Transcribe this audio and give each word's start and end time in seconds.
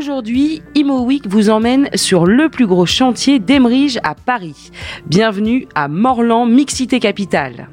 Aujourd'hui, 0.00 0.62
ImoWeek 0.76 1.26
vous 1.26 1.50
emmène 1.50 1.90
sur 1.94 2.24
le 2.24 2.48
plus 2.48 2.66
gros 2.66 2.86
chantier 2.86 3.38
d'Emerige 3.38 3.98
à 4.02 4.14
Paris. 4.14 4.70
Bienvenue 5.04 5.68
à 5.74 5.88
Morlan 5.88 6.46
Mixité 6.46 7.00
Capitale. 7.00 7.68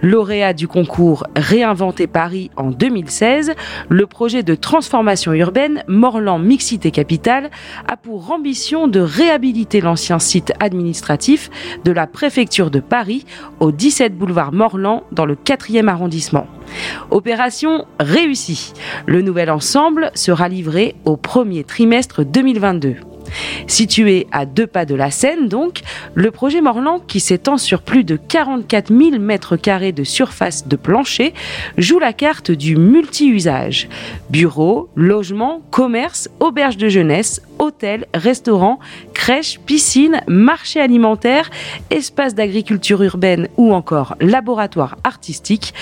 Lauréat 0.00 0.52
du 0.52 0.68
concours 0.68 1.26
Réinventer 1.34 2.06
Paris 2.06 2.52
en 2.56 2.70
2016, 2.70 3.54
le 3.88 4.06
projet 4.06 4.44
de 4.44 4.54
transformation 4.54 5.32
urbaine 5.32 5.82
Morlan 5.88 6.38
Mixité 6.38 6.92
Capitale 6.92 7.50
a 7.88 7.96
pour 7.96 8.30
ambition 8.30 8.86
de 8.86 9.00
réhabiliter 9.00 9.80
l'ancien 9.80 10.20
site 10.20 10.52
administratif 10.60 11.50
de 11.84 11.90
la 11.90 12.06
préfecture 12.06 12.70
de 12.70 12.78
Paris 12.78 13.24
au 13.58 13.72
17 13.72 14.16
boulevard 14.16 14.52
Morlan 14.52 15.02
dans 15.10 15.26
le 15.26 15.34
4e 15.34 15.88
arrondissement. 15.88 16.46
Opération 17.10 17.86
réussie. 18.00 18.72
Le 19.06 19.22
nouvel 19.22 19.50
ensemble 19.50 20.10
sera 20.14 20.48
livré 20.48 20.94
au 21.04 21.16
premier 21.16 21.64
trimestre 21.64 22.24
2022. 22.24 22.96
Situé 23.66 24.26
à 24.32 24.46
deux 24.46 24.66
pas 24.66 24.84
de 24.84 24.94
la 24.94 25.10
Seine, 25.10 25.48
donc, 25.48 25.80
le 26.14 26.30
projet 26.30 26.60
Morland, 26.60 27.00
qui 27.06 27.20
s'étend 27.20 27.58
sur 27.58 27.82
plus 27.82 28.04
de 28.04 28.16
44 28.16 28.88
000 28.88 29.18
mètres 29.18 29.56
carrés 29.56 29.92
de 29.92 30.04
surface 30.04 30.68
de 30.68 30.76
plancher, 30.76 31.34
joue 31.76 31.98
la 31.98 32.12
carte 32.12 32.50
du 32.50 32.76
multi-usage. 32.76 33.88
Bureaux, 34.30 34.88
logements, 34.94 35.62
commerce, 35.70 36.28
auberges 36.40 36.76
de 36.76 36.88
jeunesse, 36.88 37.42
hôtels, 37.58 38.06
restaurants, 38.14 38.78
crèches, 39.14 39.58
piscines, 39.64 40.20
marchés 40.28 40.80
alimentaires, 40.80 41.50
espaces 41.90 42.34
d'agriculture 42.34 43.02
urbaine 43.02 43.48
ou 43.56 43.72
encore 43.72 44.14
laboratoires 44.20 44.96
artistiques. 45.04 45.74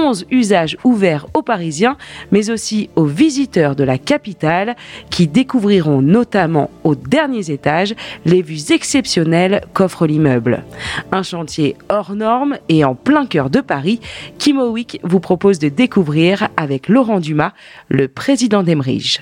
11 0.00 0.26
usages 0.30 0.76
ouverts 0.82 1.26
aux 1.34 1.42
Parisiens, 1.42 1.96
mais 2.32 2.50
aussi 2.50 2.88
aux 2.96 3.04
visiteurs 3.04 3.76
de 3.76 3.84
la 3.84 3.98
capitale 3.98 4.76
qui 5.10 5.26
découvriront 5.26 6.00
notamment 6.00 6.70
aux 6.84 6.94
derniers 6.94 7.50
étages 7.50 7.94
les 8.24 8.42
vues 8.42 8.72
exceptionnelles 8.72 9.62
qu'offre 9.74 10.06
l'immeuble. 10.06 10.64
Un 11.12 11.22
chantier 11.22 11.76
hors 11.88 12.14
norme 12.14 12.56
et 12.68 12.84
en 12.84 12.94
plein 12.94 13.26
cœur 13.26 13.50
de 13.50 13.60
Paris 13.60 14.00
qu'Imowick 14.38 15.00
vous 15.02 15.20
propose 15.20 15.58
de 15.58 15.68
découvrir 15.68 16.48
avec 16.56 16.88
Laurent 16.88 17.20
Dumas, 17.20 17.52
le 17.88 18.08
président 18.08 18.62
d'Emerige. 18.62 19.20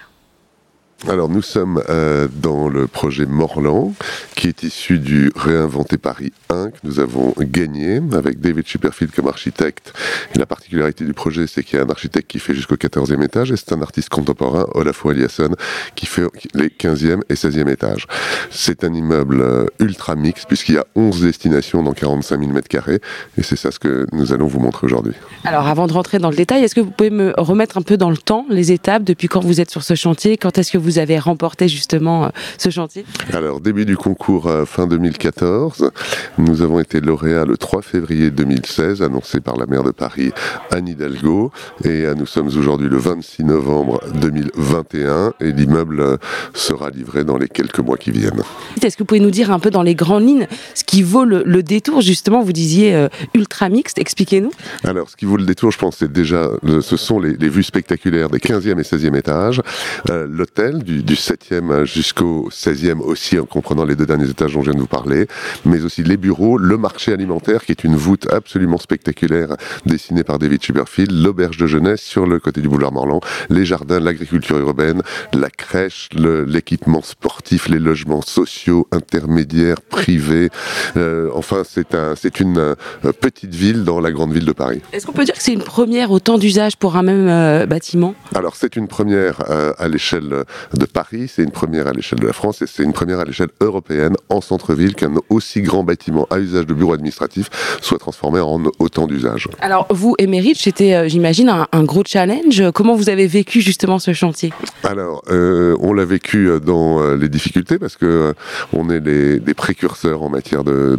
Alors 1.07 1.29
nous 1.29 1.43
sommes 1.43 1.81
euh, 1.89 2.27
dans 2.43 2.69
le 2.69 2.89
projet 2.89 3.25
Morland, 3.25 3.95
qui 4.35 4.49
est 4.49 4.65
issu 4.65 4.99
du 4.99 5.31
Réinventer 5.37 5.97
Paris 5.97 6.33
1 6.51 6.71
que 6.71 6.77
nous 6.83 6.99
avons 6.99 7.35
gagné 7.39 8.01
avec 8.13 8.41
David 8.41 8.67
Chipperfield 8.67 9.15
comme 9.15 9.29
architecte. 9.29 9.93
La 10.35 10.45
particularité 10.45 11.05
du 11.05 11.13
projet, 11.13 11.47
c'est 11.47 11.63
qu'il 11.63 11.79
y 11.79 11.81
a 11.81 11.85
un 11.85 11.89
architecte 11.89 12.29
qui 12.29 12.41
fait 12.41 12.53
jusqu'au 12.53 12.75
14e 12.75 13.23
étage 13.23 13.53
et 13.53 13.57
c'est 13.57 13.73
un 13.73 13.81
artiste 13.81 14.09
contemporain, 14.09 14.67
Olafur 14.75 15.13
Eliasson, 15.13 15.55
qui 15.95 16.07
fait 16.07 16.25
les 16.55 16.69
15e 16.69 17.21
et 17.29 17.35
16e 17.35 17.71
étages. 17.71 18.09
C'est 18.51 18.83
un 18.83 18.93
immeuble 18.93 19.41
euh, 19.41 19.67
ultra 19.79 20.17
mix 20.17 20.47
puisqu'il 20.47 20.75
y 20.75 20.79
a 20.79 20.87
11 20.97 21.21
destinations 21.21 21.85
dans 21.85 21.93
45 21.93 22.41
000 22.41 22.53
mètres 22.53 22.69
carrés 22.69 23.01
et 23.37 23.45
c'est 23.45 23.57
ça 23.57 23.71
ce 23.71 23.79
que 23.79 24.07
nous 24.13 24.33
allons 24.33 24.49
vous 24.49 24.59
montrer 24.61 24.87
aujourd'hui. 24.87 25.15
Alors 25.45 25.69
avant 25.69 25.87
de 25.87 25.93
rentrer 25.93 26.19
dans 26.19 26.31
le 26.31 26.37
détail, 26.37 26.65
est-ce 26.65 26.75
que 26.75 26.81
vous 26.81 26.91
pouvez 26.91 27.11
me 27.11 27.35
remettre 27.39 27.79
un 27.79 27.83
peu 27.83 27.97
dans 27.97 28.11
le 28.11 28.17
temps 28.17 28.47
les 28.51 28.73
étapes 28.73 29.05
depuis 29.05 29.29
quand 29.29 29.41
vous 29.41 29.61
êtes 29.61 29.71
sur 29.71 29.85
ce 29.85 29.95
chantier, 29.95 30.37
quand 30.37 30.59
est-ce 30.59 30.73
que 30.73 30.79
vous 30.79 30.88
vous 30.89 30.99
avez 30.99 31.19
remporté 31.19 31.69
justement 31.69 32.25
euh, 32.25 32.29
ce 32.57 32.71
chantier. 32.71 33.05
Alors, 33.35 33.61
début 33.61 33.85
du 33.85 33.99
concours 33.99 34.47
euh, 34.47 34.65
fin 34.65 34.87
2014, 34.87 35.91
nous 36.39 36.63
avons 36.63 36.81
été 36.81 37.01
lauréats 37.01 37.45
le 37.45 37.59
3 37.59 37.83
février 37.83 38.31
2016, 38.31 39.03
annoncé 39.03 39.41
par 39.41 39.57
la 39.57 39.67
maire 39.67 39.83
de 39.83 39.91
Paris, 39.91 40.33
Anne 40.71 40.89
Hidalgo, 40.89 41.53
et 41.85 42.07
euh, 42.07 42.15
nous 42.15 42.25
sommes 42.25 42.47
aujourd'hui 42.47 42.89
le 42.89 42.97
26 42.97 43.45
novembre 43.45 44.01
2021, 44.15 45.35
et 45.41 45.53
l'immeuble 45.53 46.19
sera 46.55 46.89
livré 46.89 47.23
dans 47.23 47.37
les 47.37 47.49
quelques 47.49 47.81
mois 47.81 47.99
qui 47.99 48.11
viennent. 48.11 48.43
Est-ce 48.83 48.97
que 48.97 49.03
vous 49.03 49.07
pouvez 49.07 49.21
nous 49.21 49.31
dire 49.31 49.51
un 49.51 49.59
peu 49.59 49.71
dans 49.71 49.83
les 49.83 49.95
grandes 49.95 50.27
lignes 50.27 50.49
ce 50.75 50.85
qui 50.85 51.03
vaut 51.03 51.27
le, 51.27 51.63
détour? 51.63 52.01
Justement, 52.01 52.43
vous 52.43 52.55
disiez 52.55 53.09
ultra 53.35 53.69
mixte, 53.69 53.99
expliquez-nous. 53.99 54.53
Alors, 54.85 55.11
ce 55.11 55.17
qui 55.17 55.27
vaut 55.27 55.37
le 55.37 55.45
détour, 55.45 55.71
je 55.71 55.79
pense, 55.79 55.99
c'est 55.99 56.11
déjà, 56.11 56.49
ce 56.81 56.97
sont 56.97 57.21
les, 57.21 57.37
vues 57.37 57.63
spectaculaires 57.63 58.31
des 58.31 58.39
15e 58.39 58.79
et 58.79 58.83
16e 58.83 59.17
étages, 59.17 59.61
l'hôtel 60.09 60.78
du, 60.83 61.03
du 61.03 61.15
7e 61.15 61.85
jusqu'au 61.85 62.49
16e 62.51 63.01
aussi, 63.01 63.39
en 63.39 63.45
comprenant 63.45 63.85
les 63.85 63.97
deux 63.97 64.07
derniers 64.07 64.31
étages 64.31 64.55
dont 64.55 64.63
je 64.63 64.71
viens 64.71 64.75
de 64.75 64.81
vous 64.81 64.87
parler, 64.87 65.27
mais 65.65 65.83
aussi 65.83 66.03
les 66.03 66.17
bureaux, 66.17 66.59
le 66.59 66.77
marché 66.77 67.13
alimentaire 67.13 67.65
qui 67.65 67.73
est 67.73 67.85
une 67.85 67.97
voûte 67.97 68.27
absolument 68.33 68.79
spectaculaire 68.79 69.57
dessinée 69.87 70.25
par 70.25 70.39
David 70.39 70.63
Schuberfield, 70.63 71.13
l'auberge 71.13 71.57
de 71.57 71.67
jeunesse 71.67 72.01
sur 72.01 72.27
le 72.27 72.39
côté 72.39 72.61
du 72.61 72.69
boulevard 72.69 72.93
Morland, 72.93 73.21
les 73.51 73.65
jardins, 73.65 74.01
l'agriculture 74.01 74.59
urbaine, 74.59 75.03
la 75.33 75.51
crèche, 75.51 76.09
l'équipement 76.15 77.03
sportif, 77.03 77.69
les 77.69 77.79
logements 77.79 78.23
sociaux, 78.23 78.87
intermédiaires, 78.93 79.81
privés. 79.81 80.51
Euh, 80.97 81.31
enfin, 81.35 81.63
c'est 81.69 81.95
un, 81.95 82.15
c'est 82.17 82.41
une 82.41 82.59
euh, 82.59 82.75
petite 83.21 83.55
ville 83.55 83.85
dans 83.85 84.01
la 84.01 84.11
grande 84.11 84.33
ville 84.33 84.45
de 84.45 84.53
Paris. 84.53 84.81
Est-ce 84.93 85.07
qu'on 85.07 85.13
peut 85.13 85.25
dire 85.25 85.35
que 85.35 85.43
c'est 85.43 85.53
une 85.53 85.63
première 85.63 86.11
autant 86.11 86.39
d'usage 86.39 86.77
pour 86.77 86.97
un 86.97 87.03
même 87.03 87.29
euh, 87.29 87.67
bâtiment? 87.67 88.15
Alors, 88.35 88.57
c'est 88.57 88.77
une 88.77 88.89
première 88.89 89.39
à 89.79 89.89
l'échelle 89.89 90.45
de 90.75 90.85
Paris 90.85 91.29
c'est 91.29 91.43
une 91.43 91.51
première 91.51 91.87
à 91.87 91.93
l'échelle 91.93 92.21
de 92.21 92.27
la 92.27 92.33
France 92.33 92.63
et 92.63 92.67
c'est 92.67 92.83
une 92.83 92.93
première 92.93 93.21
à 93.21 93.25
l'échelle 93.25 93.49
européenne 93.61 94.15
en 94.29 94.41
centre-ville 94.41 94.95
qu'un 94.95 95.15
aussi 95.29 95.63
grand 95.63 95.85
bâtiment 95.85 96.27
à 96.31 96.39
usage 96.39 96.67
de 96.67 96.75
bureau 96.75 96.93
administratif 96.93 97.49
soit 97.81 97.99
transformé 97.99 98.41
en 98.41 98.63
autant 98.79 99.07
d'usages. 99.07 99.49
Alors 99.61 99.87
vous, 99.91 100.15
Emerit, 100.19 100.55
c'était, 100.55 100.95
euh, 100.95 101.09
j'imagine, 101.09 101.49
un, 101.49 101.85
gros 101.85 102.03
challenge. 102.07 102.63
Comment 102.75 102.95
vous 102.95 103.09
avez 103.09 103.27
vécu 103.27 103.61
justement 103.61 103.99
ce 103.99 104.13
chantier? 104.13 104.53
Alors, 104.85 105.23
euh, 105.31 105.77
on 105.81 105.93
l'a 105.93 106.05
vécu 106.05 106.49
euh, 106.49 106.61
dans 106.61 107.15
les 107.15 107.29
difficultés 107.29 107.79
parce 107.79 107.97
que 107.97 108.35
on 108.73 108.91
est 108.91 109.01
des, 109.01 109.55
précurseurs 109.55 110.23
en 110.23 110.29
matière 110.29 110.63
de, 110.63 110.99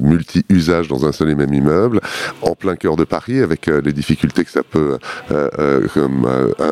multi-usage 0.00 0.88
dans 0.88 1.06
un 1.06 1.12
seul 1.12 1.30
et 1.30 1.34
même 1.34 1.54
immeuble, 1.54 2.00
en 2.42 2.54
plein 2.54 2.76
cœur 2.76 2.96
de 2.96 3.04
Paris, 3.04 3.40
avec 3.40 3.66
les 3.66 3.92
difficultés 3.92 4.44
que 4.44 4.50
ça 4.50 4.62
peut 4.62 4.98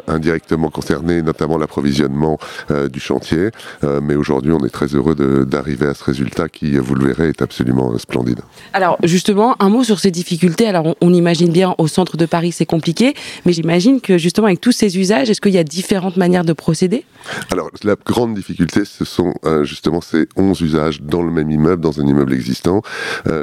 indirectement 0.09 0.69
concerner, 0.69 1.23
notamment 1.23 1.57
l'approvisionnement 1.57 2.32
euh, 2.71 2.89
du 2.89 3.01
chantier. 3.01 3.51
Euh, 3.85 4.01
mais 4.03 4.15
aujourd'hui, 4.15 4.53
on 4.53 4.65
est 4.65 4.71
très 4.71 4.87
heureux 4.87 5.15
d'arriver 5.47 5.87
à 5.87 5.95
ce 5.95 6.05
résultat 6.05 6.49
qui, 6.49 6.77
vous 6.77 6.95
le 6.95 7.07
verrez, 7.07 7.29
est 7.29 7.43
absolument 7.43 7.93
euh, 7.93 7.99
splendide. 7.99 8.41
Alors 8.73 8.99
justement, 9.03 9.57
un 9.61 9.69
mot 9.69 9.85
sur 9.85 10.01
ces 10.01 10.11
difficultés. 10.11 10.67
Alors 10.67 10.97
on, 11.01 11.13
imagine 11.13 11.53
bien 11.53 11.75
au 11.79 11.87
centre 11.89 12.17
de 12.17 12.27
Paris, 12.27 12.53
c'est 12.53 12.67
compliqué, 12.67 13.15
mais 13.45 13.53
j'imagine 13.53 14.01
que 14.01 14.19
justement 14.19 14.47
avec 14.47 14.61
tous 14.61 14.73
ces 14.73 14.99
usages, 14.99 15.29
est-ce 15.31 15.41
qu'il 15.41 15.53
y 15.53 15.59
a 15.59 15.65
différentes 15.65 16.17
manières 16.17 16.45
de 16.45 16.53
procéder? 16.53 17.05
Alors 17.51 17.71
la 17.85 17.97
grande 18.05 18.35
difficulté, 18.35 18.85
ce 18.85 19.05
sont 19.05 19.35
justement 19.63 20.01
ces 20.01 20.27
11 20.37 20.61
usages 20.63 21.03
dans 21.03 21.23
le 21.23 21.31
même 21.31 21.51
immeuble, 21.51 21.83
dans 21.83 22.01
un 22.01 22.07
immeuble 22.07 22.33
existant, 22.33 22.83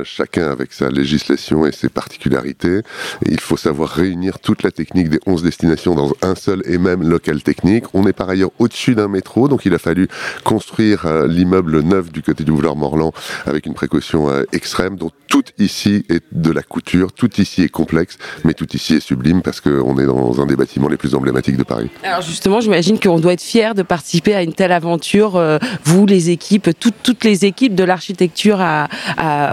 chacun 0.03 0.49
avec 0.49 0.73
sa 0.73 0.89
législation 0.89 1.65
et 1.65 1.71
ses 1.71 1.89
particularités. 1.89 2.81
il 3.25 3.39
faut 3.39 3.57
savoir 3.57 3.89
réunir 3.89 4.39
toute 4.39 4.63
la 4.63 4.71
technique 4.71 5.09
des 5.09 5.19
11 5.25 5.43
destinations 5.43 5.95
dans 5.95 6.11
un 6.21 6.35
seul 6.35 6.61
et 6.65 6.77
même 6.77 7.07
local 7.07 7.41
technique. 7.41 7.85
On 7.93 8.07
est 8.07 8.13
par 8.13 8.29
ailleurs 8.29 8.51
au-dessus 8.69 8.93
d'un 8.93 9.07
métro, 9.07 9.47
donc 9.47 9.65
il 9.65 9.73
a 9.73 9.79
fallu 9.79 10.07
construire 10.43 11.07
euh, 11.07 11.27
l'immeuble 11.27 11.79
neuf 11.81 12.11
du 12.11 12.21
côté 12.21 12.43
du 12.43 12.51
boulevard 12.51 12.75
Morland 12.75 13.11
avec 13.47 13.65
une 13.65 13.73
précaution 13.73 14.29
euh, 14.29 14.43
extrême. 14.51 14.95
Donc 14.95 15.11
tout 15.27 15.43
ici 15.57 16.05
est 16.07 16.23
de 16.31 16.51
la 16.51 16.61
couture, 16.61 17.11
tout 17.11 17.41
ici 17.41 17.63
est 17.63 17.69
complexe, 17.69 18.19
mais 18.43 18.53
tout 18.53 18.67
ici 18.75 18.95
est 18.95 18.99
sublime 18.99 19.41
parce 19.41 19.59
qu'on 19.59 19.97
est 19.97 20.05
dans 20.05 20.39
un 20.39 20.45
des 20.45 20.55
bâtiments 20.55 20.87
les 20.87 20.97
plus 20.97 21.15
emblématiques 21.15 21.57
de 21.57 21.63
Paris. 21.63 21.89
Alors 22.03 22.21
justement, 22.21 22.61
j'imagine 22.61 22.99
qu'on 22.99 23.19
doit 23.19 23.33
être 23.33 23.41
fier 23.41 23.73
de 23.73 23.81
participer 23.81 24.35
à 24.35 24.43
une 24.43 24.53
telle 24.53 24.71
aventure. 24.71 25.35
Euh, 25.35 25.57
vous, 25.83 26.05
les 26.05 26.29
équipes, 26.29 26.69
toutes 26.79 27.23
les 27.23 27.45
équipes 27.45 27.73
de 27.73 27.83
l'architecture 27.83 28.63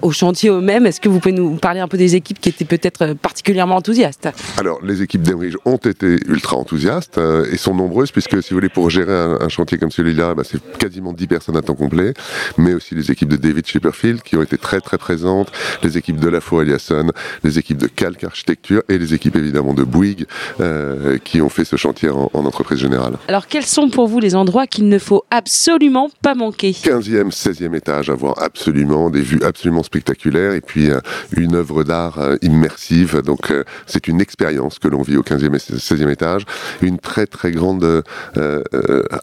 au 0.03 0.11
chantier 0.11 0.51
eux-mêmes. 0.51 0.85
Est-ce 0.87 1.01
que 1.01 1.09
vous 1.09 1.21
pouvez 1.21 1.35
nous 1.35 1.57
parler 1.57 1.81
un 1.81 1.89
peu 1.89 1.97
des 1.97 2.17
équipes 2.17 2.39
qui 2.39 2.51
étaient 2.51 2.67
peut-être 2.67 3.15
particulièrement 3.15 3.77
enthousiastes? 3.77 4.29
Alors 4.59 4.81
les 4.85 5.01
équipes 5.01 5.23
d'Emrige 5.23 5.57
ont 5.65 5.77
été 5.77 6.19
ultra 6.27 6.57
enthousiastes 6.57 7.19
et 7.51 7.57
sont 7.57 7.75
nombreuses 7.75 8.11
puisque 8.11 8.43
si 8.43 8.51
vous 8.51 8.57
voulez 8.57 8.69
pour 8.69 8.91
gérer 8.91 9.06
un, 9.09 9.39
un, 9.41 9.49
chantier 9.49 9.79
comme 9.79 9.91
celui-là, 9.91 10.35
bah, 10.35 10.43
c'est 10.45 10.61
quasiment 10.79 11.13
10 11.13 11.27
personnes 11.27 11.57
à 11.57 11.63
temps 11.63 11.75
complet, 11.75 12.15
mais 12.59 12.75
aussi 12.75 12.95
les 12.95 13.11
équipes 13.11 13.29
de 13.29 13.37
David 13.37 13.67
Schipperfield 13.67 14.23
qui 14.23 14.37
ont 14.37 14.43
été 14.43 14.59
très 14.59 14.81
très 14.81 14.99
présentes, 14.99 15.51
les 15.83 15.99
équipes 15.99 16.21
de 16.21 16.29
la 16.29 16.41
Eliasson, 16.63 17.11
les 17.45 17.59
équipes 17.59 17.79
de 17.79 17.87
Calc 17.87 18.23
Architecture 18.25 18.83
et 18.89 18.99
les 18.99 19.15
équipes 19.15 19.37
évidemment 19.37 19.75
de 19.75 19.85
Bouygues 19.85 20.27
euh, 20.61 21.19
qui 21.19 21.41
ont 21.41 21.49
fait 21.49 21.65
ce 21.65 21.77
chantier 21.77 22.09
en, 22.11 22.31
entreprise 22.33 22.79
générale. 22.79 23.15
Alors 23.29 23.47
quels 23.47 23.65
sont 23.65 23.89
pour 23.89 24.07
vous 24.07 24.21
les 24.21 24.35
endroits 24.35 24.67
qu'il 24.67 24.89
ne 24.89 24.99
faut 24.99 25.25
absolument 25.31 26.11
pas 26.23 26.35
manquer? 26.35 26.71
15e, 26.71 27.31
16e 27.31 27.75
étage, 27.77 28.11
avoir 28.11 28.43
absolument 28.43 29.11
des 29.11 29.23
vues 29.23 29.41
absolument 29.43 29.83
spectaculaires 29.83 30.53
et 30.53 30.61
puis 30.61 30.91
euh, 30.91 31.01
une 31.37 31.55
œuvre 31.57 31.83
d'art 31.83 32.19
euh, 32.19 32.37
immersive. 32.43 33.21
Donc 33.23 33.53
c'est 33.87 34.09
une 34.09 34.21
expérience 34.21 34.79
que 34.79 34.89
l'on 34.89 35.03
vit 35.03 35.17
au 35.17 35.23
15e 35.23 35.55
et 35.55 35.59
16e 35.59 36.11
étage. 36.11 36.45
Une 36.83 36.99
très 36.99 37.27
très 37.27 37.51
grande 37.51 38.03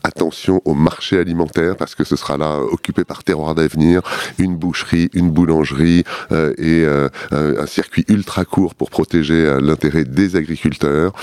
attention 0.03 0.61
au 0.65 0.73
marché 0.73 1.17
alimentaire 1.17 1.75
parce 1.75 1.95
que 1.95 2.03
ce 2.03 2.15
sera 2.15 2.37
là 2.37 2.59
occupé 2.59 3.03
par 3.03 3.23
terroir 3.23 3.55
d'avenir, 3.55 4.01
une 4.37 4.55
boucherie, 4.55 5.09
une 5.13 5.31
boulangerie 5.31 6.03
et 6.57 6.85
un 7.31 7.65
circuit 7.65 8.05
ultra 8.07 8.45
court 8.45 8.75
pour 8.75 8.89
protéger 8.89 9.57
l'intérêt 9.61 10.03
des 10.03 10.35
agriculteurs. 10.35 11.13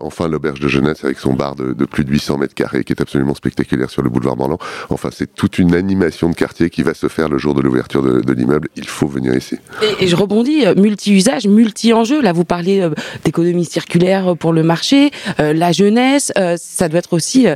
enfin, 0.00 0.28
l'auberge 0.28 0.60
de 0.60 0.68
jeunesse 0.68 1.04
avec 1.04 1.18
son 1.18 1.34
bar 1.34 1.54
de, 1.54 1.84
plus 1.84 2.04
de 2.04 2.10
800 2.10 2.38
mètres 2.38 2.54
carrés 2.54 2.84
qui 2.84 2.92
est 2.92 3.00
absolument 3.00 3.34
spectaculaire 3.34 3.90
sur 3.90 4.02
le 4.02 4.10
boulevard 4.10 4.36
Morland. 4.36 4.58
Enfin, 4.90 5.10
c'est 5.12 5.34
toute 5.34 5.58
une 5.58 5.74
animation 5.74 6.28
de 6.30 6.34
quartier 6.34 6.70
qui 6.70 6.82
va 6.82 6.94
se 6.94 7.08
faire 7.08 7.28
le 7.28 7.38
jour 7.38 7.54
de 7.54 7.60
l'ouverture 7.60 8.02
de, 8.02 8.32
l'immeuble. 8.32 8.68
Il 8.76 8.88
faut 8.88 9.06
venir 9.06 9.34
ici. 9.34 9.56
Et, 10.00 10.06
je 10.06 10.16
rebondis, 10.16 10.64
multi-usage, 10.76 11.46
multi-enjeux. 11.46 12.22
Là, 12.22 12.32
vous 12.32 12.44
parlez 12.44 12.88
d'économie 13.24 13.64
circulaire 13.64 14.36
pour 14.36 14.52
le 14.52 14.62
marché, 14.62 15.10
la 15.38 15.72
jeunesse, 15.72 16.32
ça 16.56 16.88
doit 16.88 16.98
être 16.98 17.12
aussi 17.12 17.46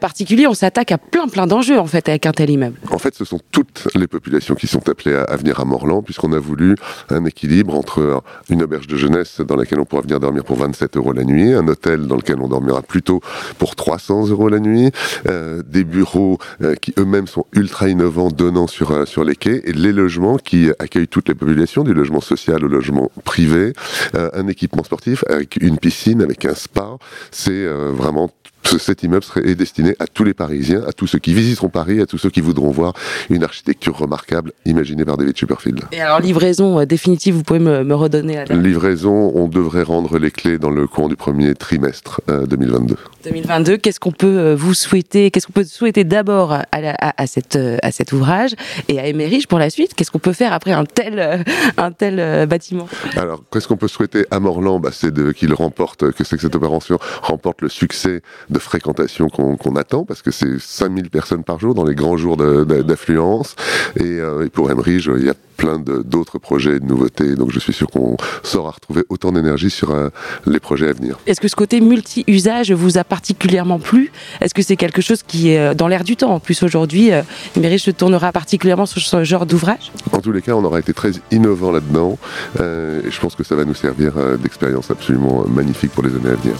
particulier. 0.00 0.46
On 0.46 0.54
s'attaque 0.54 0.92
à 0.92 0.98
plein 0.98 1.28
plein 1.28 1.46
d'enjeux 1.46 1.78
en 1.78 1.86
fait 1.86 2.08
avec 2.08 2.26
un 2.26 2.32
tel 2.32 2.50
immeuble. 2.50 2.76
En 2.90 2.98
fait, 2.98 3.14
ce 3.14 3.24
sont 3.24 3.40
toutes 3.52 3.88
les 3.94 4.06
populations 4.06 4.54
qui 4.54 4.66
sont 4.66 4.88
appelées 4.88 5.14
à, 5.14 5.36
venir 5.36 5.60
à 5.60 5.64
Morland, 5.64 6.02
puisqu'on 6.02 6.32
a 6.32 6.38
voulu 6.38 6.76
un 7.10 7.24
équilibre 7.24 7.74
entre 7.74 8.22
une 8.48 8.62
auberge 8.62 8.86
de 8.86 8.96
jeunesse 8.96 9.40
dans 9.40 9.56
laquelle 9.56 9.80
on 9.80 9.84
pourra 9.84 10.02
venir 10.02 10.20
dormir 10.20 10.44
pour 10.44 10.56
27 10.56 10.96
euros 10.96 11.12
la 11.12 11.24
nuit, 11.24 11.52
un 11.52 11.66
hôtel 11.68 12.06
dans 12.06 12.16
lequel 12.16 12.36
on 12.40 12.48
dormira 12.48 12.82
plutôt 12.82 13.20
pour 13.58 13.76
300 13.76 14.28
euros 14.28 14.48
la 14.48 14.60
nuit, 14.60 14.90
euh, 15.28 15.62
des 15.66 15.84
bureaux 15.84 16.38
euh, 16.62 16.74
qui 16.74 16.92
eux-mêmes 16.98 17.26
sont 17.26 17.46
ultra 17.52 17.88
innovants, 17.88 18.28
donnant 18.28 18.66
sur 18.66 18.90
euh, 18.90 19.04
sur 19.06 19.24
les 19.24 19.36
quais, 19.36 19.62
et 19.64 19.72
les 19.72 19.92
logements 19.92 20.36
qui 20.36 20.70
accueillent 20.78 21.08
toutes 21.08 21.28
les 21.28 21.34
populations, 21.34 21.84
du 21.84 21.94
logement 21.94 22.20
social 22.20 22.64
au 22.64 22.68
logement 22.68 23.10
privé, 23.24 23.72
un 24.14 24.48
équipement 24.48 24.84
sportif 24.84 25.24
avec 25.28 25.56
une 25.60 25.78
piscine, 25.78 26.22
avec 26.22 26.44
un 26.44 26.54
spa. 26.54 26.96
C'est 27.30 27.66
vraiment 27.66 28.30
cet 28.78 29.02
immeuble 29.02 29.24
serait, 29.24 29.46
est 29.48 29.54
destiné 29.54 29.94
à 29.98 30.06
tous 30.06 30.24
les 30.24 30.34
Parisiens, 30.34 30.82
à 30.86 30.92
tous 30.92 31.06
ceux 31.06 31.18
qui 31.18 31.34
visiteront 31.34 31.68
Paris, 31.68 32.00
à 32.00 32.06
tous 32.06 32.18
ceux 32.18 32.30
qui 32.30 32.40
voudront 32.40 32.70
voir 32.70 32.94
une 33.30 33.44
architecture 33.44 33.96
remarquable 33.96 34.52
imaginée 34.64 35.04
par 35.04 35.16
David 35.16 35.36
Chipperfield. 35.36 35.82
Et 35.92 36.00
alors, 36.00 36.20
livraison 36.20 36.80
euh, 36.80 36.84
définitive, 36.84 37.34
vous 37.34 37.42
pouvez 37.42 37.58
me, 37.58 37.94
redonner 37.94 38.34
la 38.34 38.44
date 38.44 38.58
Livraison, 38.58 39.32
on 39.34 39.48
devrait 39.48 39.82
rendre 39.82 40.18
les 40.18 40.30
clés 40.30 40.58
dans 40.58 40.70
le 40.70 40.86
courant 40.86 41.08
du 41.08 41.16
premier 41.16 41.54
trimestre 41.54 42.20
2022. 42.28 42.94
Euh, 42.94 42.96
2022, 43.24 43.76
qu'est-ce 43.78 44.00
qu'on 44.00 44.12
peut 44.12 44.38
euh, 44.38 44.56
vous 44.56 44.74
souhaiter 44.74 45.30
Qu'est-ce 45.30 45.46
qu'on 45.46 45.52
peut 45.52 45.64
souhaiter 45.64 46.04
d'abord 46.04 46.52
à, 46.52 46.64
à, 46.72 47.26
cette, 47.26 47.58
à 47.82 47.90
cet 47.90 48.12
ouvrage 48.12 48.52
et 48.88 48.98
à 48.98 49.06
Emerich 49.06 49.46
pour 49.46 49.58
la 49.58 49.70
suite 49.70 49.94
Qu'est-ce 49.94 50.10
qu'on 50.10 50.18
peut 50.18 50.32
faire 50.32 50.52
après 50.52 50.72
un 50.72 50.84
tel, 50.84 51.44
un 51.76 51.92
tel 51.92 52.46
bâtiment? 52.46 52.88
Alors, 53.16 53.42
qu'est-ce 53.50 53.68
qu'on 53.68 53.76
peut 53.76 53.88
souhaiter 53.88 54.26
à 54.30 54.40
Morland? 54.40 54.80
Bah, 54.80 54.90
C'est 54.92 55.34
qu'il 55.34 55.54
remporte, 55.54 56.12
que 56.12 56.24
c'est 56.24 56.36
que 56.36 56.42
cette 56.42 56.54
opération 56.54 56.98
remporte 57.22 57.62
le 57.62 57.68
succès 57.68 58.22
de 58.50 58.55
fréquentation 58.58 59.28
qu'on 59.28 59.76
attend, 59.76 60.04
parce 60.04 60.22
que 60.22 60.30
c'est 60.30 60.58
5000 60.58 61.10
personnes 61.10 61.44
par 61.44 61.58
jour 61.58 61.74
dans 61.74 61.84
les 61.84 61.94
grands 61.94 62.16
jours 62.16 62.36
d'affluence. 62.36 63.56
Euh, 64.00 64.44
et, 64.44 64.48
pour 64.48 64.70
Emerige, 64.70 65.10
il 65.16 65.24
y 65.24 65.30
a 65.30 65.34
plein 65.56 65.78
d'autres 65.78 66.38
projets 66.38 66.80
de 66.80 66.84
nouveautés, 66.84 67.34
donc 67.34 67.50
je 67.50 67.58
suis 67.58 67.72
sûr 67.72 67.86
qu'on 67.86 68.18
saura 68.42 68.72
retrouver 68.72 69.04
autant 69.08 69.32
d'énergie 69.32 69.70
sur 69.70 69.90
euh, 69.90 70.10
les 70.44 70.60
projets 70.60 70.88
à 70.88 70.92
venir. 70.92 71.18
Est-ce 71.26 71.40
que 71.40 71.48
ce 71.48 71.56
côté 71.56 71.80
multi-usage 71.80 72.72
vous 72.72 72.98
a 72.98 73.04
particulièrement 73.04 73.78
plu? 73.78 74.12
Est-ce 74.42 74.52
que 74.52 74.60
c'est 74.60 74.76
quelque 74.76 75.00
chose 75.00 75.22
qui 75.22 75.50
est 75.50 75.58
euh, 75.58 75.74
dans 75.74 75.88
l'air 75.88 76.04
du 76.04 76.16
temps? 76.16 76.34
En 76.34 76.40
plus, 76.40 76.62
aujourd'hui, 76.62 77.10
Emerige 77.56 77.84
se 77.84 77.90
tournera 77.90 78.32
particulièrement 78.32 78.86
sur 78.86 79.00
ce 79.00 79.24
genre 79.24 79.46
d'ouvrage? 79.46 79.92
En 80.12 80.20
tous 80.20 80.32
les 80.32 80.42
cas, 80.42 80.52
on 80.52 80.64
aura 80.64 80.78
été 80.78 80.92
très 80.92 81.12
innovant 81.30 81.70
là-dedans, 81.70 82.18
et 82.58 83.10
je 83.10 83.20
pense 83.20 83.34
que 83.34 83.44
ça 83.44 83.54
va 83.54 83.64
nous 83.64 83.74
servir 83.74 84.12
d'expérience 84.38 84.90
absolument 84.90 85.44
magnifique 85.48 85.92
pour 85.92 86.02
les 86.02 86.10
années 86.10 86.30
à 86.30 86.34
venir. 86.34 86.56